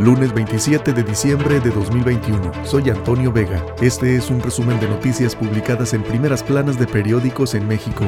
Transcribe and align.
Lunes 0.00 0.32
27 0.32 0.94
de 0.94 1.02
diciembre 1.02 1.60
de 1.60 1.68
2021. 1.68 2.52
Soy 2.64 2.88
Antonio 2.88 3.30
Vega. 3.30 3.62
Este 3.82 4.16
es 4.16 4.30
un 4.30 4.40
resumen 4.40 4.80
de 4.80 4.88
noticias 4.88 5.36
publicadas 5.36 5.92
en 5.92 6.02
primeras 6.02 6.42
planas 6.42 6.78
de 6.78 6.86
periódicos 6.86 7.54
en 7.54 7.68
México. 7.68 8.06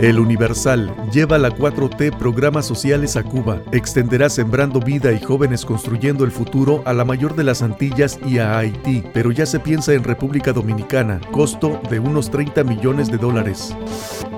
El 0.00 0.20
Universal 0.20 0.94
lleva 1.10 1.38
la 1.38 1.50
4T 1.50 2.16
programas 2.16 2.66
sociales 2.66 3.16
a 3.16 3.24
Cuba, 3.24 3.62
extenderá 3.72 4.28
Sembrando 4.28 4.78
Vida 4.78 5.10
y 5.12 5.20
Jóvenes 5.20 5.64
Construyendo 5.64 6.24
el 6.24 6.30
Futuro 6.30 6.82
a 6.84 6.92
la 6.92 7.04
mayor 7.04 7.34
de 7.34 7.42
las 7.44 7.62
Antillas 7.62 8.20
y 8.24 8.38
a 8.38 8.58
Haití, 8.58 9.02
pero 9.12 9.32
ya 9.32 9.46
se 9.46 9.58
piensa 9.58 9.92
en 9.94 10.04
República 10.04 10.52
Dominicana, 10.52 11.20
costo 11.32 11.80
de 11.90 11.98
unos 11.98 12.30
30 12.30 12.62
millones 12.62 13.10
de 13.10 13.18
dólares 13.18 13.74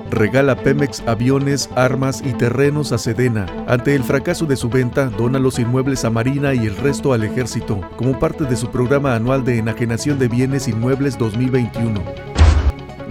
regala 0.09 0.55
Pemex 0.55 1.01
aviones, 1.07 1.69
armas 1.75 2.21
y 2.25 2.33
terrenos 2.33 2.91
a 2.91 2.97
Sedena. 2.97 3.45
Ante 3.67 3.95
el 3.95 4.03
fracaso 4.03 4.45
de 4.45 4.55
su 4.55 4.69
venta, 4.69 5.05
dona 5.05 5.39
los 5.39 5.59
inmuebles 5.59 6.05
a 6.05 6.09
Marina 6.09 6.53
y 6.53 6.65
el 6.65 6.75
resto 6.77 7.13
al 7.13 7.23
ejército, 7.23 7.81
como 7.95 8.19
parte 8.19 8.45
de 8.45 8.55
su 8.55 8.69
programa 8.69 9.15
anual 9.15 9.43
de 9.43 9.57
enajenación 9.57 10.19
de 10.19 10.27
bienes 10.27 10.67
inmuebles 10.67 11.17
2021. 11.17 12.01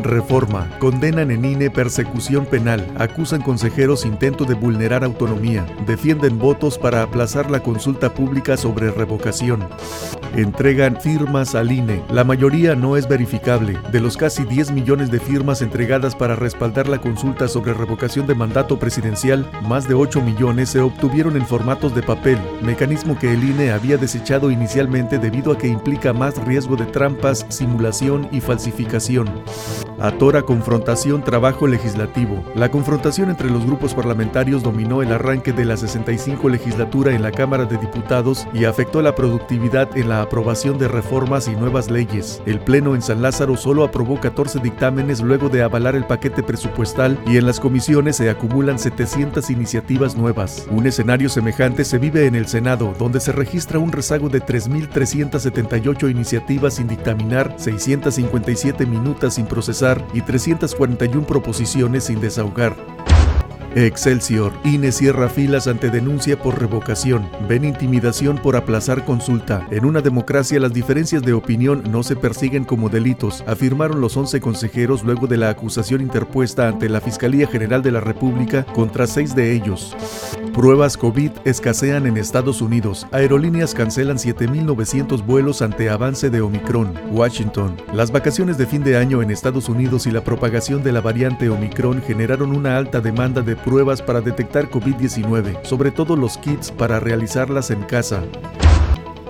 Reforma. 0.03 0.71
Condenan 0.79 1.31
en 1.31 1.45
INE 1.45 1.71
persecución 1.71 2.47
penal. 2.47 2.87
Acusan 2.99 3.43
consejeros 3.43 4.05
intento 4.05 4.45
de 4.45 4.55
vulnerar 4.55 5.03
autonomía. 5.03 5.67
Defienden 5.87 6.39
votos 6.39 6.79
para 6.79 7.03
aplazar 7.03 7.51
la 7.51 7.61
consulta 7.61 8.15
pública 8.15 8.57
sobre 8.57 8.93
revocación 8.93 9.67
entregan 10.43 11.01
firmas 11.01 11.55
al 11.55 11.73
INE. 11.73 12.03
La 12.11 12.25
mayoría 12.25 12.75
no 12.75 12.97
es 12.97 13.09
verificable. 13.09 13.79
De 13.93 14.01
los 14.01 14.17
casi 14.17 14.45
10 14.45 14.73
millones 14.73 15.11
de 15.11 15.21
firmas 15.21 15.63
entregadas 15.63 16.15
para 16.15 16.37
respaldar 16.37 16.89
la 16.89 17.01
consulta 17.01 17.49
sobre 17.49 17.75
revocación 17.75 18.27
de 18.27 18.35
mandato 18.35 18.79
presidencial, 18.79 19.51
más 19.63 19.89
de 19.89 19.95
8 19.95 20.21
millones 20.21 20.71
se 20.71 20.81
obtuvieron 20.81 21.37
en 21.37 21.47
formatos 21.47 21.95
de 21.95 22.03
papel, 22.03 22.39
mecanismo 22.63 23.19
que 23.19 23.33
el 23.33 23.43
INE 23.43 23.73
había 23.73 23.97
desechado 23.97 24.51
inicialmente 24.51 25.19
debido 25.19 25.53
a 25.53 25.59
que 25.59 25.69
implica 25.69 26.13
más 26.13 26.37
riesgo 26.45 26.77
de 26.77 26.87
trampas, 26.87 27.47
simulación 27.49 28.29
y 28.33 28.41
falsificación. 28.41 29.29
Atora 30.01 30.43
confrontación 30.43 31.25
trabajo 31.25 31.67
legislativo. 31.67 32.45
La 32.55 32.71
confrontación 32.71 33.31
entre 33.31 33.51
los 33.51 33.67
grupos 33.67 33.95
parlamentarios 33.95 34.63
dominó 34.63 35.03
el 35.03 35.11
arranque 35.11 35.53
de 35.53 35.65
la 35.65 35.77
65 35.77 36.49
legislatura 36.49 37.13
en 37.13 37.23
la 37.23 37.33
Cámara 37.33 37.65
de 37.65 37.79
Diputados 37.79 38.47
y 38.53 38.65
afectó 38.65 39.03
la 39.03 39.17
productividad 39.17 39.97
en 39.97 40.09
la 40.09 40.23
aprobación 40.23 40.79
de 40.79 40.87
reformas 40.87 41.49
y 41.49 41.57
nuevas 41.57 41.91
leyes. 41.91 42.41
El 42.47 42.61
Pleno 42.61 42.95
en 42.95 43.03
San 43.03 43.23
Lázaro 43.23 43.57
solo 43.57 43.83
aprobó 43.83 44.21
14 44.21 44.61
dictámenes 44.61 45.21
luego 45.21 45.49
de 45.49 45.63
avalar 45.63 45.97
el 45.97 46.05
paquete 46.05 46.45
presupuestal 46.45 47.19
y 47.27 47.37
en 47.37 47.47
las 47.47 47.59
comisiones 47.59 48.15
se 48.15 48.31
acumulan 48.31 48.79
700 48.79 49.51
iniciativas 49.51 50.17
nuevas. 50.17 50.69
Un 50.71 50.87
escenario 50.87 51.29
semejante 51.29 51.85
se 51.85 51.99
vive 51.99 52.27
en 52.27 52.37
el 52.37 52.47
Senado, 52.47 52.95
donde 53.01 53.19
se 53.19 53.33
registra 53.33 53.81
un 53.81 53.91
rezago 53.91 54.29
de 54.29 54.43
3.378 54.43 56.09
iniciativas 56.09 56.75
sin 56.75 56.87
dictaminar, 56.87 57.53
657 57.57 58.87
minutas 58.87 59.35
sin 59.35 59.47
procesar 59.47 59.88
y 60.13 60.21
341 60.23 61.27
proposiciones 61.27 62.05
sin 62.05 62.21
desahogar. 62.21 62.77
Excelsior. 63.75 64.53
INE 64.65 64.93
cierra 64.93 65.29
filas 65.29 65.67
ante 65.67 65.91
denuncia 65.91 66.41
por 66.41 66.59
revocación. 66.59 67.29
Ven 67.49 67.65
intimidación 67.65 68.39
por 68.39 68.57
aplazar 68.57 69.05
consulta. 69.05 69.67
En 69.71 69.85
una 69.85 70.01
democracia 70.01 70.59
las 70.59 70.73
diferencias 70.73 71.23
de 71.23 71.33
opinión 71.33 71.85
no 71.91 72.03
se 72.03 72.17
persiguen 72.17 72.65
como 72.65 72.89
delitos, 72.89 73.45
afirmaron 73.47 74.01
los 74.01 74.17
11 74.17 74.41
consejeros 74.41 75.05
luego 75.05 75.27
de 75.27 75.37
la 75.37 75.51
acusación 75.51 76.01
interpuesta 76.01 76.69
ante 76.69 76.89
la 76.89 77.01
Fiscalía 77.01 77.47
General 77.47 77.83
de 77.83 77.93
la 77.93 78.01
República 78.01 78.65
contra 78.65 79.07
seis 79.07 79.35
de 79.35 79.53
ellos. 79.53 79.95
Pruebas 80.59 80.97
COVID 80.97 81.31
escasean 81.45 82.05
en 82.09 82.17
Estados 82.17 82.61
Unidos. 82.61 83.07
Aerolíneas 83.13 83.77
cancelan 83.77 84.17
7.900 84.17 85.25
vuelos 85.25 85.63
ante 85.63 85.89
avance 85.89 86.31
de 86.31 86.41
Omicron. 86.41 86.93
Washington. 87.13 87.77
Las 87.93 88.11
vacaciones 88.11 88.59
de 88.59 88.67
fin 88.67 88.83
de 88.83 88.97
año 88.97 89.23
en 89.23 89.31
Estados 89.31 89.69
Unidos 89.69 90.09
y 90.09 90.11
la 90.11 90.25
propagación 90.25 90.83
de 90.83 90.91
la 90.91 91.01
variante 91.01 91.49
Omicron 91.49 92.03
generaron 92.03 92.51
una 92.51 92.77
alta 92.77 93.01
demanda 93.01 93.41
de 93.41 93.55
pruebas 93.55 94.03
para 94.03 94.21
detectar 94.21 94.69
COVID-19, 94.69 95.63
sobre 95.63 95.93
todo 95.93 96.17
los 96.17 96.37
kits 96.39 96.73
para 96.73 96.99
realizarlas 96.99 97.71
en 97.71 97.85
casa. 97.85 98.25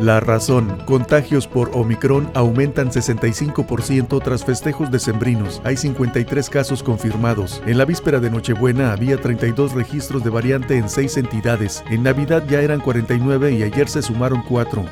La 0.01 0.21
razón, 0.21 0.79
contagios 0.85 1.49
por 1.49 1.73
Omicron 1.75 2.31
aumentan 2.35 2.93
65% 2.93 4.23
tras 4.23 4.45
festejos 4.45 4.93
decembrinos. 4.93 5.61
Hay 5.65 5.77
53 5.77 6.49
casos 6.51 6.85
confirmados. 6.85 7.61
En 7.67 7.79
la 7.79 7.85
víspera 7.85 8.21
de 8.21 8.31
Nochebuena 8.31 8.93
había 8.93 9.21
32 9.21 9.73
registros 9.73 10.23
de 10.23 10.31
variante 10.31 10.77
en 10.77 10.89
6 10.89 11.17
entidades. 11.17 11.83
En 11.91 12.05
Navidad 12.05 12.45
ya 12.49 12.61
eran 12.61 12.79
49 12.79 13.51
y 13.55 13.65
ayer 13.65 13.89
se 13.89 14.01
sumaron 14.03 14.45
4. 14.49 14.85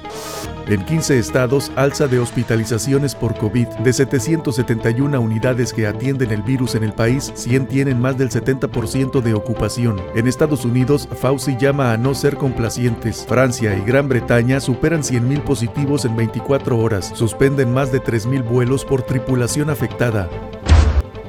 En 0.69 0.85
15 0.85 1.17
estados, 1.21 1.71
alza 1.77 2.09
de 2.09 2.19
hospitalizaciones 2.19 3.15
por 3.15 3.39
COVID. 3.39 3.69
De 3.85 3.93
771 3.93 5.21
unidades 5.21 5.73
que 5.73 5.87
atienden 5.87 6.33
el 6.33 6.43
virus 6.43 6.75
en 6.75 6.83
el 6.83 6.93
país, 6.93 7.31
100 7.37 7.67
tienen 7.67 8.01
más 8.01 8.19
del 8.19 8.31
70% 8.31 9.21
de 9.21 9.35
ocupación. 9.35 10.03
En 10.17 10.27
Estados 10.27 10.65
Unidos, 10.65 11.09
Fauci 11.21 11.57
llama 11.57 11.93
a 11.93 11.97
no 11.97 12.17
ser 12.17 12.37
complacientes. 12.37 13.25
Francia 13.29 13.77
y 13.77 13.83
Gran 13.83 14.09
Bretaña 14.09 14.59
superan 15.03 15.03
100.000 15.03 15.43
positivos 15.43 16.05
en 16.05 16.17
24 16.17 16.79
horas. 16.79 17.11
Suspenden 17.15 17.73
más 17.73 17.93
de 17.93 18.01
3.000 18.01 18.45
vuelos 18.45 18.85
por 18.85 19.03
tripulación 19.03 19.71
afectada. 19.71 20.29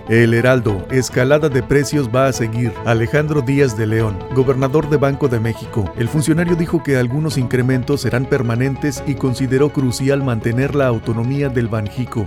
El 0.09 0.33
Heraldo, 0.33 0.85
escalada 0.89 1.50
de 1.50 1.61
precios 1.63 2.09
va 2.09 2.27
a 2.27 2.33
seguir. 2.33 2.72
Alejandro 2.85 3.41
Díaz 3.41 3.75
de 3.75 3.88
León, 3.88 4.17
gobernador 4.33 4.89
de 4.89 4.95
Banco 4.95 5.27
de 5.27 5.41
México. 5.41 5.91
El 5.97 6.07
funcionario 6.07 6.56
dijo 6.56 6.81
que 6.81 6.95
algunos 6.95 7.38
incrementos 7.38 8.01
serán 8.01 8.25
permanentes 8.25 9.03
y 9.06 9.16
consideró 9.16 9.69
crucial 9.69 10.23
mantener 10.23 10.75
la 10.75 10.88
autonomía 10.88 11.50
del 11.50 11.67
Banjico. 11.67 12.25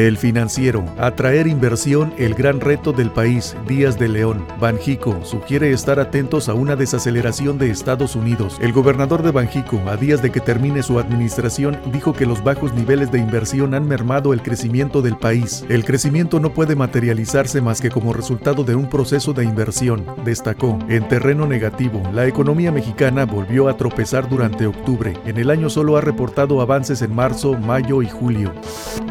El 0.00 0.16
financiero, 0.16 0.82
atraer 0.96 1.46
inversión, 1.46 2.14
el 2.16 2.32
gran 2.32 2.58
reto 2.58 2.94
del 2.94 3.10
país, 3.10 3.54
Díaz 3.68 3.98
de 3.98 4.08
León. 4.08 4.46
Banjico 4.58 5.22
sugiere 5.26 5.72
estar 5.72 6.00
atentos 6.00 6.48
a 6.48 6.54
una 6.54 6.74
desaceleración 6.74 7.58
de 7.58 7.70
Estados 7.70 8.16
Unidos. 8.16 8.56
El 8.62 8.72
gobernador 8.72 9.22
de 9.22 9.30
Banjico, 9.30 9.78
a 9.86 9.98
días 9.98 10.22
de 10.22 10.32
que 10.32 10.40
termine 10.40 10.82
su 10.82 10.98
administración, 10.98 11.78
dijo 11.92 12.14
que 12.14 12.24
los 12.24 12.42
bajos 12.42 12.72
niveles 12.72 13.12
de 13.12 13.18
inversión 13.18 13.74
han 13.74 13.86
mermado 13.86 14.32
el 14.32 14.40
crecimiento 14.40 15.02
del 15.02 15.18
país. 15.18 15.66
El 15.68 15.84
crecimiento 15.84 16.40
no 16.40 16.54
puede 16.54 16.76
materializarse 16.76 17.60
más 17.60 17.82
que 17.82 17.90
como 17.90 18.14
resultado 18.14 18.64
de 18.64 18.76
un 18.76 18.88
proceso 18.88 19.34
de 19.34 19.44
inversión, 19.44 20.06
destacó. 20.24 20.78
En 20.88 21.08
terreno 21.08 21.46
negativo, 21.46 22.00
la 22.14 22.26
economía 22.26 22.72
mexicana 22.72 23.26
volvió 23.26 23.68
a 23.68 23.76
tropezar 23.76 24.30
durante 24.30 24.66
octubre. 24.66 25.12
En 25.26 25.36
el 25.36 25.50
año 25.50 25.68
solo 25.68 25.98
ha 25.98 26.00
reportado 26.00 26.62
avances 26.62 27.02
en 27.02 27.14
marzo, 27.14 27.52
mayo 27.58 28.00
y 28.00 28.08
julio. 28.08 28.54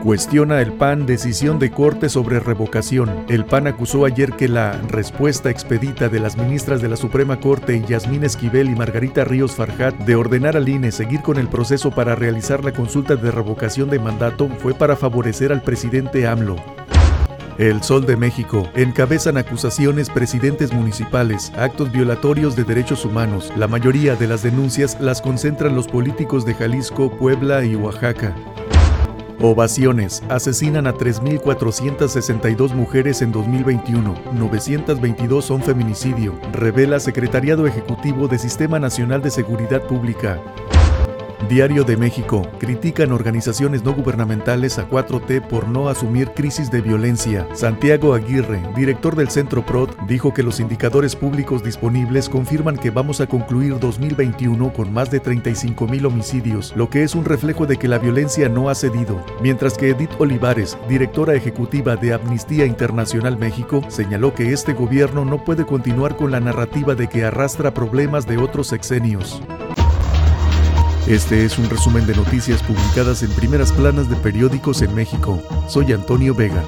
Cuestiona 0.04 0.62
el 0.62 0.79
PAN 0.80 1.06
decisión 1.06 1.60
de 1.60 1.72
corte 1.72 2.08
sobre 2.08 2.40
revocación. 2.40 3.26
El 3.28 3.44
PAN 3.44 3.68
acusó 3.68 4.06
ayer 4.06 4.32
que 4.32 4.48
la 4.48 4.72
respuesta 4.88 5.50
expedita 5.50 6.08
de 6.08 6.22
las 6.22 6.38
ministras 6.38 6.82
de 6.82 6.88
la 6.88 6.96
Suprema 6.96 7.42
Corte, 7.42 7.84
Yasmín 7.86 8.24
Esquivel 8.24 8.70
y 8.70 8.76
Margarita 8.76 9.26
Ríos 9.26 9.52
Farjat, 9.52 9.94
de 10.06 10.16
ordenar 10.16 10.56
al 10.56 10.70
INE 10.70 10.94
seguir 10.94 11.22
con 11.22 11.38
el 11.38 11.50
proceso 11.50 11.92
para 11.92 12.16
realizar 12.16 12.64
la 12.64 12.72
consulta 12.72 13.18
de 13.18 13.30
revocación 13.30 13.90
de 13.90 14.00
mandato 14.00 14.48
fue 14.60 14.74
para 14.74 14.96
favorecer 14.96 15.52
al 15.52 15.62
presidente 15.62 16.26
AMLO. 16.26 16.56
El 17.58 17.84
Sol 17.84 18.06
de 18.06 18.16
México. 18.16 18.70
Encabezan 18.74 19.36
acusaciones 19.36 20.10
presidentes 20.10 20.72
municipales, 20.72 21.52
actos 21.58 21.92
violatorios 21.92 22.56
de 22.56 22.64
derechos 22.64 23.04
humanos. 23.04 23.52
La 23.58 23.68
mayoría 23.68 24.16
de 24.16 24.28
las 24.28 24.44
denuncias 24.44 24.98
las 25.02 25.22
concentran 25.22 25.76
los 25.76 25.90
políticos 25.90 26.46
de 26.46 26.54
Jalisco, 26.54 27.12
Puebla 27.18 27.66
y 27.66 27.76
Oaxaca. 27.76 28.34
Ovaciones. 29.42 30.22
Asesinan 30.28 30.86
a 30.86 30.94
3.462 30.94 32.74
mujeres 32.74 33.22
en 33.22 33.32
2021. 33.32 34.16
922 34.34 35.46
son 35.46 35.62
feminicidio. 35.62 36.38
Revela 36.52 37.00
Secretariado 37.00 37.66
Ejecutivo 37.66 38.28
de 38.28 38.38
Sistema 38.38 38.80
Nacional 38.80 39.22
de 39.22 39.32
Seguridad 39.32 39.82
Pública. 39.84 40.42
Diario 41.48 41.84
de 41.84 41.96
México. 41.96 42.48
Critican 42.60 43.12
organizaciones 43.12 43.84
no 43.84 43.94
gubernamentales 43.94 44.78
a 44.78 44.88
4T 44.88 45.48
por 45.48 45.68
no 45.68 45.88
asumir 45.88 46.32
crisis 46.32 46.70
de 46.70 46.82
violencia. 46.82 47.48
Santiago 47.54 48.14
Aguirre, 48.14 48.62
director 48.76 49.16
del 49.16 49.30
Centro 49.30 49.66
PROD, 49.66 49.90
dijo 50.08 50.34
que 50.34 50.44
los 50.44 50.60
indicadores 50.60 51.16
públicos 51.16 51.64
disponibles 51.64 52.30
confirman 52.30 52.78
que 52.78 52.92
vamos 52.92 53.22
a 53.22 53.28
concluir 53.28 53.80
2021 53.80 54.74
con 54.74 54.94
más 54.94 55.10
de 55.10 55.20
35 55.22 55.88
mil 55.88 56.06
homicidios, 56.06 56.74
lo 56.76 56.90
que 56.90 57.04
es 57.04 57.16
un 57.16 57.26
reflejo 57.26 57.66
de 57.66 57.78
que 57.78 57.88
la 57.88 58.00
violencia 58.00 58.50
no 58.50 58.70
ha 58.70 58.76
cedido. 58.76 59.24
Mientras 59.42 59.78
que 59.78 59.90
Edith 59.90 60.12
Olivares, 60.20 60.78
directora 60.88 61.36
ejecutiva 61.36 61.96
de 61.96 62.14
Amnistía 62.14 62.66
Internacional 62.66 63.38
México, 63.38 63.82
señaló 63.88 64.36
que 64.36 64.52
este 64.54 64.74
gobierno 64.74 65.26
no 65.26 65.44
puede 65.44 65.66
continuar 65.66 66.16
con 66.16 66.32
la 66.32 66.40
narrativa 66.40 66.96
de 66.96 67.08
que 67.08 67.24
arrastra 67.24 67.74
problemas 67.74 68.28
de 68.28 68.38
otros 68.38 68.68
sexenios. 68.68 69.42
Este 71.08 71.44
es 71.46 71.58
un 71.58 71.70
resumen 71.70 72.06
de 72.06 72.16
noticias 72.16 72.62
publicadas 72.62 73.24
en 73.24 73.32
primeras 73.32 73.72
planas 73.72 74.10
de 74.10 74.16
periódicos 74.16 74.82
en 74.82 74.94
México. 74.94 75.42
Soy 75.68 75.92
Antonio 75.94 76.36
Vega. 76.36 76.64